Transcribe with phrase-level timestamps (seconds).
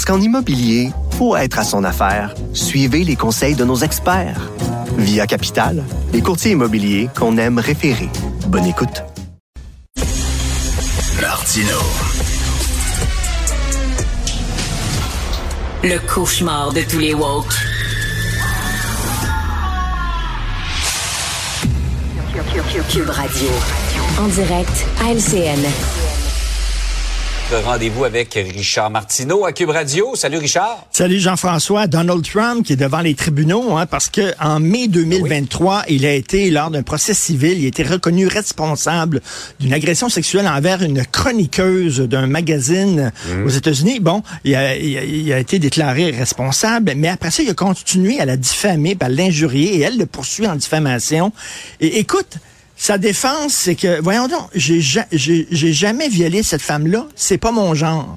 [0.00, 4.50] Parce qu'en immobilier, pour être à son affaire, suivez les conseils de nos experts.
[4.96, 5.84] Via Capital,
[6.14, 8.08] les courtiers immobiliers qu'on aime référer.
[8.46, 9.04] Bonne écoute.
[11.20, 11.76] Martino.
[15.84, 17.52] Le cauchemar de tous les woke.
[22.88, 23.48] Cube Radio.
[24.18, 25.99] En direct à LCN.
[27.52, 30.14] Rendez-vous avec Richard Martineau à Cube Radio.
[30.14, 30.86] Salut Richard.
[30.92, 31.88] Salut Jean-François.
[31.88, 36.12] Donald Trump qui est devant les tribunaux hein, parce que en mai 2023, il a
[36.12, 39.20] été lors d'un procès civil, il a été reconnu responsable
[39.58, 43.10] d'une agression sexuelle envers une chroniqueuse d'un magazine
[43.44, 43.98] aux États-Unis.
[43.98, 47.54] Bon, il a, il a- il a été déclaré responsable, mais après ça, il a
[47.54, 51.32] continué à la diffamer, à l'injurier et elle le poursuit en diffamation.
[51.80, 52.36] Et écoute,
[52.82, 57.36] sa défense, c'est que, voyons donc, j'ai ja- j'ai j'ai jamais violé cette femme-là, c'est
[57.36, 58.16] pas mon genre.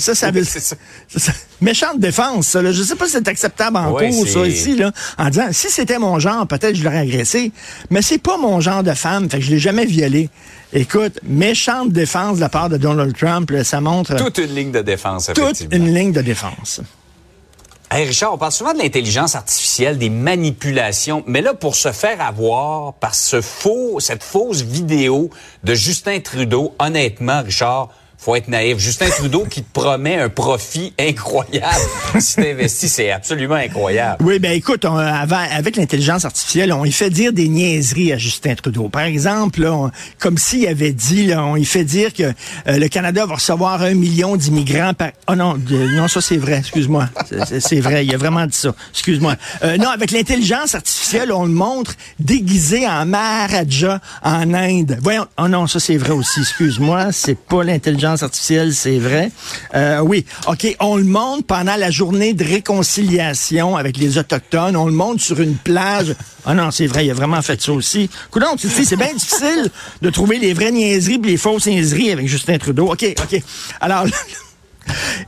[0.00, 0.74] Ça, ça veut C'est ça.
[1.08, 2.60] ça, ça- méchante défense, ça.
[2.60, 2.72] Là.
[2.72, 5.68] Je sais pas si c'est acceptable en Ouais, cours, ça, ici, là, en disant, si
[5.70, 7.52] c'était mon genre, peut-être je l'aurais agressé,
[7.88, 10.28] mais c'est pas mon genre de femme, fait que je l'ai jamais violé.
[10.72, 14.72] Écoute, méchante défense de la part de Donald Trump, là, ça montre Toute une ligne
[14.72, 16.80] de défense, toute une ligne de défense.
[17.92, 22.20] Hey Richard, on parle souvent de l'intelligence artificielle, des manipulations, mais là, pour se faire
[22.20, 25.28] avoir par ce faux, cette fausse vidéo
[25.64, 27.88] de Justin Trudeau, honnêtement, Richard,
[28.20, 28.78] faut être naïf.
[28.78, 31.66] Justin Trudeau qui te promet un profit incroyable.
[32.20, 34.22] si t'investis, c'est absolument incroyable.
[34.24, 38.18] Oui, ben écoute, on- avant, avec l'intelligence artificielle, on y fait dire des niaiseries à
[38.18, 38.88] Justin Trudeau.
[38.88, 42.32] Par exemple, là, on- comme s'il avait dit, là, on y fait dire que euh,
[42.66, 45.10] le Canada va recevoir un million d'immigrants par...
[45.28, 47.08] Oh non, non, ça c'est vrai, excuse-moi.
[47.60, 48.74] C'est vrai, il a vraiment dit ça.
[48.92, 49.36] Excuse-moi.
[49.62, 54.98] Euh, non, avec l'intelligence artificielle, on le montre déguisé en Maharaja en Inde.
[55.00, 59.30] Voyons, oh non, ça c'est vrai aussi, excuse-moi, c'est pas l'intelligence artificielle, c'est vrai.
[59.74, 64.86] Euh, oui, OK, on le montre pendant la journée de réconciliation avec les Autochtones, on
[64.86, 66.14] le montre sur une plage.
[66.46, 68.08] Ah non, c'est vrai, il a vraiment fait ça aussi.
[68.30, 72.12] Coudonc, tu sais, c'est bien difficile de trouver les vraies niaiseries et les fausses niaiseries
[72.12, 72.90] avec Justin Trudeau.
[72.90, 73.42] OK, OK.
[73.78, 74.06] Alors...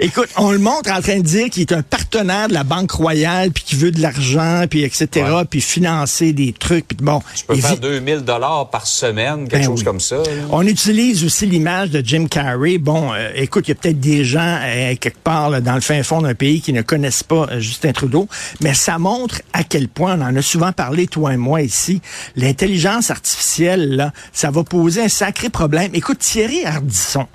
[0.00, 2.90] Écoute, on le montre en train de dire qu'il est un partenaire de la Banque
[2.90, 5.44] Royale, puis qu'il veut de l'argent, puis etc., Ouais.
[5.48, 7.20] puis financer des trucs, puis bon.
[7.34, 9.84] Tu peux faire 2000 dollars par semaine, quelque Ben chose oui.
[9.84, 10.16] comme ça.
[10.16, 10.22] là.
[10.50, 12.78] On utilise aussi l'image de Jim Carrey.
[12.78, 15.80] Bon, euh, écoute, il y a peut-être des gens euh, quelque part là, dans le
[15.80, 18.28] fin fond d'un pays qui ne connaissent pas euh, Justin Trudeau,
[18.60, 22.00] mais ça montre à quel point, on en a souvent parlé, toi et moi ici,
[22.36, 25.90] l'intelligence artificielle, là, ça va poser un sacré problème.
[25.94, 27.26] Écoute, Thierry Ardisson.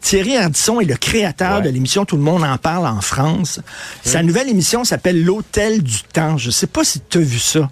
[0.00, 1.62] Thierry Ardisson est le créateur Ouais.
[1.62, 3.60] de l'émission Tout le monde en parle en France.
[4.04, 6.36] Sa nouvelle émission s'appelle L'Hôtel du Temps.
[6.38, 7.70] Je sais pas si tu as vu ça.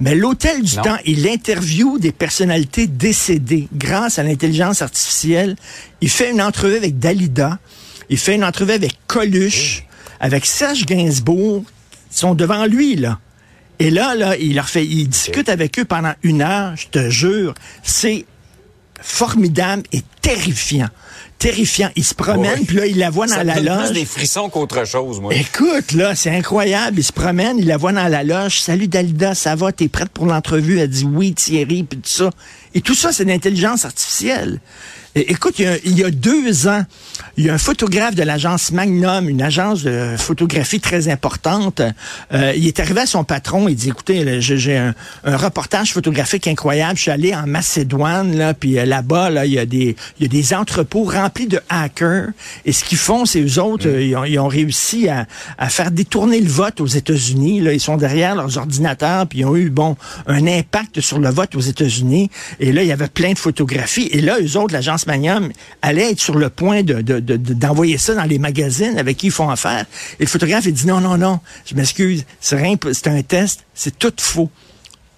[0.00, 0.82] Mais l'hôtel du Non.
[0.82, 5.54] temps, il interviewe des personnalités décédées grâce à l'intelligence artificielle.
[6.00, 7.58] Il fait une entrevue avec Dalida.
[8.10, 9.84] Il fait une entrevue avec Coluche,
[10.20, 11.62] avec Serge Gainsbourg.
[12.10, 13.20] Ils sont devant lui, là.
[13.78, 17.08] Et là, là, il leur fait, il discute avec eux pendant une heure, je te
[17.10, 17.54] jure.
[17.82, 18.24] C'est
[19.00, 20.88] formidable et terrifiant.
[21.38, 21.90] Terrifiant.
[21.96, 23.86] Il se promène, puis là, il la voit dans Ça la donne loge.
[23.90, 25.34] plus des frissons qu'autre chose, moi.
[25.34, 26.98] Écoute, là, c'est incroyable.
[27.00, 28.60] Il se promène, il la voit dans la loge.
[28.60, 29.70] Salut Dalida, ça va?
[29.72, 30.78] T'es prête pour l'entrevue?
[30.78, 32.30] Elle dit oui, Thierry, puis tout ça.
[32.74, 34.60] Et tout ça, c'est de l'intelligence artificielle.
[35.16, 36.82] Écoute, il y, a, il y a deux ans,
[37.36, 41.82] il y a un photographe de l'agence Magnum, une agence de photographie très importante.
[42.32, 44.92] Euh, il est arrivé à son patron, il dit, écoutez, j'ai un
[45.24, 46.96] reportage photographique incroyable.
[46.96, 50.22] Je suis allé en Macédoine, là, puis euh, là-bas, là, il y a des, il
[50.22, 52.28] y a des entrepôts remplis de hackers.
[52.64, 55.26] Et ce qu'ils font, c'est eux autres, euh, ils, ont, ils ont réussi à,
[55.58, 57.60] à faire détourner le vote aux États-Unis.
[57.60, 61.30] Là, ils sont derrière leurs ordinateurs, puis ils ont eu bon un impact sur le
[61.30, 62.30] vote aux États-Unis.
[62.60, 64.08] Et là, il y avait plein de photographies.
[64.12, 65.50] Et là, eux autres, l'agence Magnum,
[65.82, 69.16] allait être sur le point de, de- de- de- d'envoyer ça dans les magazines avec
[69.16, 69.86] qui ils font affaire.
[70.20, 73.64] Et le photographe, il dit non, non, non, je m'excuse, c'est rien, c'est un test,
[73.74, 74.50] c'est tout faux.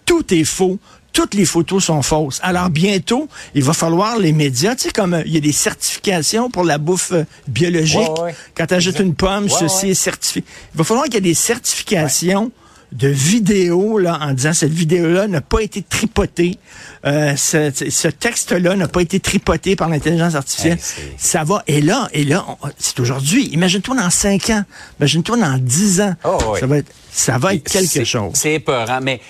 [0.05, 0.79] Tout est faux.
[1.17, 2.41] Toutes les photos sont fausses.
[2.43, 5.51] Alors bientôt, il va falloir les médias, tu sais, comme euh, il y a des
[5.51, 7.99] certifications pour la bouffe euh, biologique.
[8.19, 8.35] Ouais, ouais.
[8.55, 10.45] Quand tu achètes une pomme, Ouais, ceci est certifié.
[10.75, 11.33] Il va falloir qu'il y ait des
[11.81, 12.53] certifications
[12.93, 16.59] de vidéos là, en disant cette vidéo-là n'a pas été tripotée.
[17.07, 20.79] Euh, ce, ce texte-là n'a pas été tripoté par l'intelligence artificielle.
[20.99, 21.63] Hey, ça va.
[21.67, 23.47] Et là, et là, on- c'est aujourd'hui.
[23.53, 24.65] Imagine-toi dans cinq ans.
[25.01, 26.15] Imagine-toi dans dix ans.
[26.25, 26.61] Oh, oui.
[26.61, 28.33] Ça va être, ça va être quelque chose.
[28.35, 29.21] C'est épeurant, mais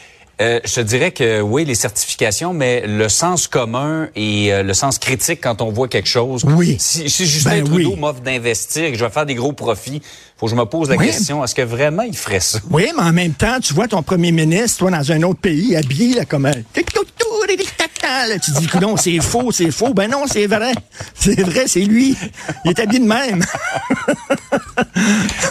[0.41, 4.75] euh, je te dirais que oui, les certifications, mais le sens commun et euh, le
[4.75, 6.43] sens critique quand on voit quelque chose.
[6.45, 6.77] Oui.
[6.79, 7.97] Si, si Justin Ben Trudeau oui.
[7.99, 10.03] m'offre d'investir et que je vais faire des gros profits,
[10.37, 11.07] faut que je me pose la Oui.
[11.07, 12.59] question, est-ce que vraiment il ferait ça?
[12.71, 15.75] Oui, mais en même temps, tu vois ton premier ministre, toi, dans un autre pays,
[15.75, 16.53] habillé là, comme un...
[18.07, 19.93] Là, tu dis, non, c'est faux, c'est faux.
[19.93, 20.73] Ben non, c'est vrai.
[21.15, 22.17] C'est vrai, c'est lui.
[22.65, 23.45] Il est habillé de même.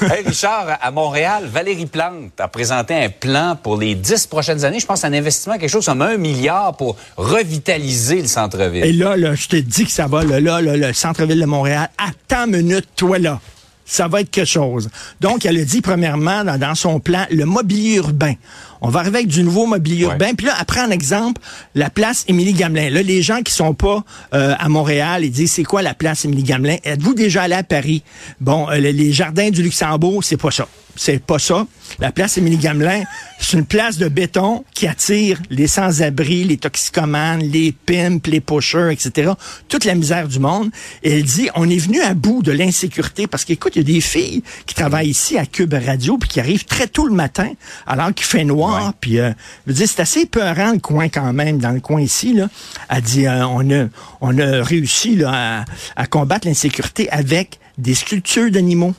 [0.02, 4.80] Hey, Richard, à Montréal, Valérie Plante a présenté un plan pour les dix prochaines années.
[4.80, 8.84] Je pense à un investissement, quelque chose comme un milliard pour revitaliser le centre-ville.
[8.84, 11.46] Et là, là, je te dis que ça va, là, là, là, le centre-ville de
[11.46, 13.40] Montréal, attends une minute, toi là.
[13.88, 14.90] Ça va être quelque chose.
[15.22, 18.34] Donc, elle a dit, premièrement, dans, dans son plan, le mobilier urbain.
[18.82, 20.12] On va arriver avec du nouveau mobilier Ouais.
[20.14, 20.34] urbain.
[20.36, 21.40] Puis là, après, en exemple,
[21.76, 22.90] la place Émilie-Gamelin.
[22.90, 24.04] Là, les gens qui sont pas
[24.34, 26.78] euh, à Montréal, ils disent, c'est quoi la place Émilie-Gamelin?
[26.84, 28.04] Êtes-vous déjà allé à Paris?
[28.42, 30.68] Bon, euh, les- les jardins du Luxembourg, c'est pas ça.
[30.95, 31.68] C'est pas ça.
[32.00, 33.03] La place Émilie-Gamelin,
[33.39, 38.89] c'est une place de béton qui attire les sans-abri, les toxicomanes, les pimps, les pushers,
[38.92, 39.33] etc.
[39.68, 40.71] Toute la misère du monde.
[41.03, 43.94] Et elle dit, on est venu à bout de l'insécurité parce qu'écoute, il y a
[43.94, 47.51] des filles qui travaillent ici à Cube Radio puis qui arrivent très tôt le matin
[47.86, 48.88] alors qu'il fait noir.
[48.88, 48.92] Ouais.
[49.00, 49.31] Puis, euh,
[49.65, 52.33] je veux dire, c'est assez peurant le coin quand même, dans le coin ici.
[52.33, 52.50] Là.
[52.89, 53.88] Elle dit, euh, on, a,
[54.21, 55.65] on a réussi là, à,
[56.01, 58.94] à combattre l'insécurité avec des sculptures d'animaux.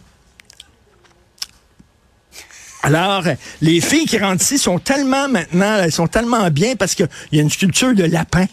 [2.86, 6.94] Alors, euh, les filles qui rentrent ici sont tellement maintenant, elles sont tellement bien parce
[6.94, 8.46] qu'il y a une sculpture de lapin.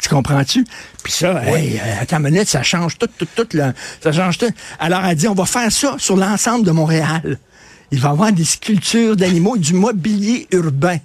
[0.00, 0.64] Tu comprends-tu?
[1.04, 3.72] Puis ça, hey, euh, attends une minute, ça change tout, tout, tout, là.
[4.02, 4.50] ça change tout.
[4.80, 7.38] Alors, elle dit, on va faire ça sur l'ensemble de Montréal.
[7.92, 10.98] Il va y avoir des sculptures d'animaux et du mobilier urbain.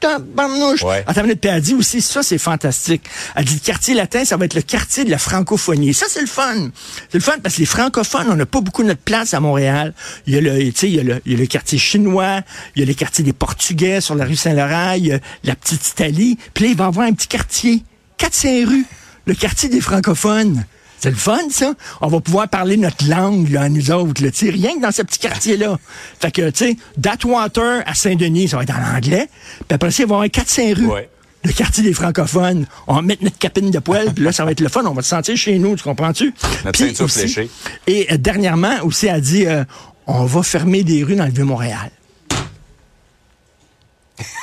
[0.00, 0.82] Tabarnouche.
[0.82, 1.04] Ouais.
[1.06, 3.02] Attends une minute, puis elle dit aussi, ça, c'est fantastique.
[3.34, 5.94] Elle dit, le quartier latin, ça va être le quartier de la francophonie.
[5.94, 6.70] Ça, c'est le fun.
[7.10, 9.94] C'est le fun parce que les francophones, on n'a pas beaucoup notre place à Montréal.
[10.26, 11.78] Il y a le, tu sais, il y a le, il y a le quartier
[11.78, 12.42] chinois,
[12.76, 15.54] il y a le quartier des Portugais sur la rue Saint-Laurent, il y a la
[15.56, 16.38] petite Italie.
[16.54, 17.82] Puis là, il va y avoir un petit quartier,
[18.18, 18.86] 400 rues,
[19.26, 20.64] le quartier des francophones.
[21.00, 21.74] C'est le fun, ça.
[22.00, 25.18] On va pouvoir parler notre langue, là, nous autres, là, rien que dans ce petit
[25.20, 25.78] quartier-là.
[26.20, 29.28] Fait que, tu sais, Datwater à Saint-Denis, ça va être en anglais.
[29.68, 30.86] Puis après ça, il va y avoir 400 rues.
[30.86, 31.08] Ouais.
[31.44, 32.66] Le quartier des francophones.
[32.88, 34.82] On va mettre notre capine de poêle, puis là, ça va être le fun.
[34.86, 36.34] On va se sentir chez nous, tu comprends-tu?
[36.64, 37.48] Notre Puis aussi- fléchée.
[37.86, 39.64] Et euh, dernièrement, aussi, elle a dit, euh,
[40.08, 41.90] on va fermer des rues dans le Vieux-Montréal.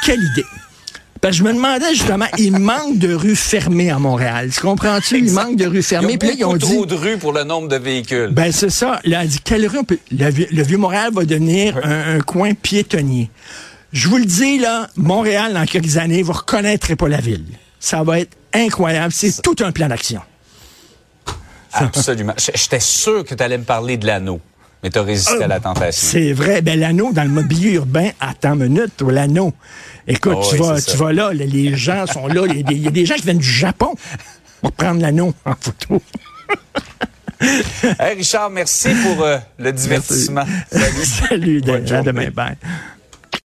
[0.05, 0.45] Quelle idée!
[1.25, 4.51] Parce que je me demandais justement, il manque de rues fermées à Montréal.
[4.53, 5.17] Tu comprends-tu?
[5.17, 6.13] Il manque de rues Il y fermées.
[6.13, 6.73] a Puis là, ils ont beaucoup dit.
[6.75, 8.29] trop de rues pour le nombre de véhicules.
[8.31, 8.99] Ben, c'est ça.
[9.05, 12.19] Là, elle dit, quelle rue on peut- Le, Vieux- le Vieux-Montréal va devenir un, un
[12.19, 13.31] coin piétonnier.
[13.91, 17.45] Je vous le dis, là, Montréal, dans quelques années, vous reconnaîtrez pas la ville.
[17.79, 19.11] Ça va être incroyable.
[19.11, 20.21] C'est tout un plan d'action.
[21.73, 22.33] Absolument.
[22.37, 24.39] J'étais sûr que tu allais me parler de l'anneau,
[24.85, 26.07] mais tu as résisté à la tentation.
[26.11, 26.61] C'est vrai.
[26.61, 29.51] Ben, l'anneau dans le mobilier urbain, attends une minute, l'anneau.
[30.07, 32.43] Écoute, Oh tu, oui, vas, tu là, les- gens sont là.
[32.47, 33.95] Il y a des- il y, a des gens qui viennent du Japon
[34.61, 35.99] pour prendre l'anneau en photo.
[37.99, 40.45] Hey, Richard, merci pour euh, le divertissement.
[40.71, 41.05] Salut.
[41.05, 42.29] Salut, Bonne à demain.
[42.29, 42.55] Bye.